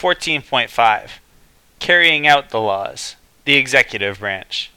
[0.00, 1.10] 14.5
[1.78, 4.70] Carrying out the laws, the executive branch.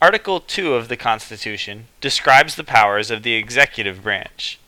[0.00, 4.58] Article 2 of the Constitution describes the powers of the executive branch.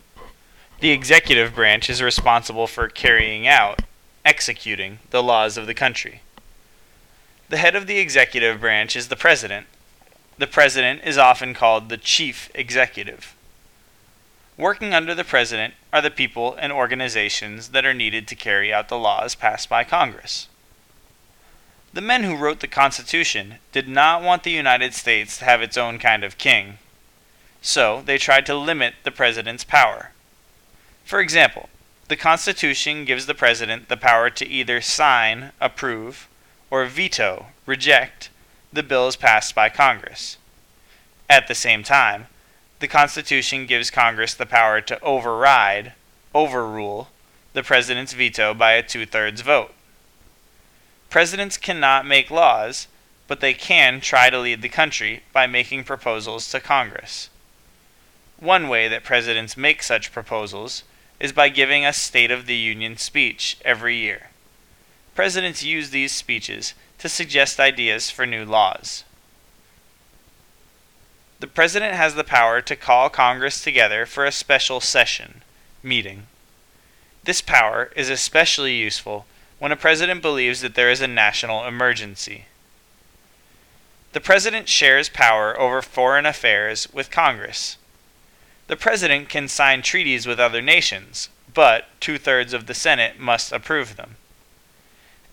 [0.78, 3.82] The executive branch is responsible for carrying out,
[4.24, 6.20] executing, the laws of the country.
[7.48, 9.66] The head of the executive branch is the president.
[10.38, 13.34] The president is often called the chief executive.
[14.56, 18.88] Working under the president are the people and organizations that are needed to carry out
[18.88, 20.48] the laws passed by Congress.
[21.92, 25.76] The men who wrote the Constitution did not want the United States to have its
[25.76, 26.78] own kind of king,
[27.62, 30.12] so they tried to limit the president's power.
[31.04, 31.68] For example,
[32.08, 36.28] the Constitution gives the president the power to either sign, approve,
[36.70, 38.30] or veto, reject,
[38.72, 40.36] the bills passed by Congress.
[41.28, 42.26] At the same time,
[42.80, 45.92] the Constitution gives Congress the power to override,
[46.34, 47.08] overrule,
[47.52, 49.72] the president's veto by a two thirds vote.
[51.08, 52.88] Presidents cannot make laws,
[53.28, 57.30] but they can try to lead the country by making proposals to Congress.
[58.38, 60.82] One way that presidents make such proposals
[61.20, 64.30] is by giving a State of the Union speech every year.
[65.14, 69.04] Presidents use these speeches to suggest ideas for new laws.
[71.40, 75.42] The President has the power to call Congress together for a special session,
[75.82, 76.26] meeting.
[77.24, 79.26] This power is especially useful
[79.58, 82.44] when a President believes that there is a national emergency.
[84.12, 87.78] The President shares power over foreign affairs with Congress.
[88.68, 93.52] The President can sign treaties with other nations, but two thirds of the Senate must
[93.52, 94.16] approve them.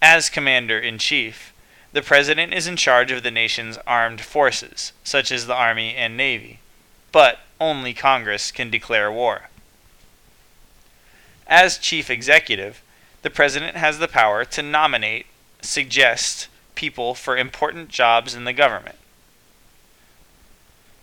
[0.01, 1.50] As Commander in Chief,
[1.93, 6.15] the President is in charge of the nation's armed forces, such as the Army and
[6.15, 6.59] Navy,
[7.11, 9.49] but only Congress can declare war.
[11.47, 12.81] As Chief Executive,
[13.23, 15.25] the President has the power to nominate,
[15.61, 18.97] suggest people for important jobs in the government.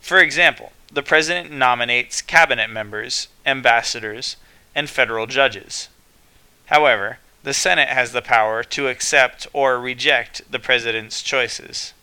[0.00, 4.36] For example, the President nominates cabinet members, ambassadors,
[4.74, 5.88] and federal judges.
[6.66, 11.94] However, the Senate has the power to accept or reject the President's choices.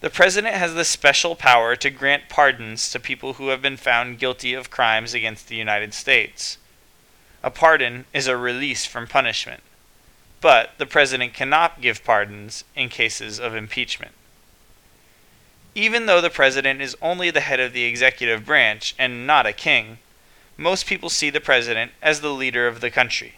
[0.00, 4.18] The President has the special power to grant pardons to people who have been found
[4.18, 6.56] guilty of crimes against the United States.
[7.42, 9.62] A pardon is a release from punishment,
[10.40, 14.12] but the President cannot give pardons in cases of impeachment.
[15.74, 19.52] Even though the President is only the head of the executive branch and not a
[19.52, 19.98] king,
[20.56, 23.34] most people see the President as the leader of the country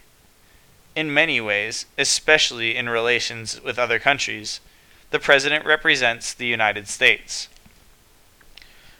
[0.95, 4.59] in many ways, especially in relations with other countries,
[5.11, 7.47] the President represents the United States.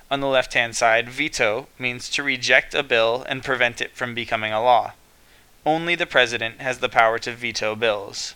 [0.09, 4.13] On the left hand side, veto means to reject a bill and prevent it from
[4.13, 4.93] becoming a law.
[5.65, 8.35] Only the President has the power to veto bills.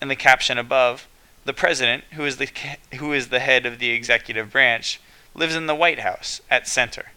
[0.00, 1.06] In the caption above,
[1.44, 2.48] the President, who is the,
[2.96, 5.00] who is the head of the executive branch,
[5.34, 7.12] lives in the White House at center.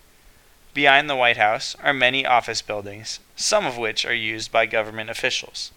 [0.73, 5.09] Behind the White House are many office buildings, some of which are used by government
[5.09, 5.71] officials.